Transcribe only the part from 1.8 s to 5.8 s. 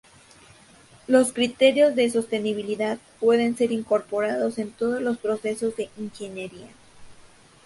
de sostenibilidad pueden ser incorporados en todos los procesos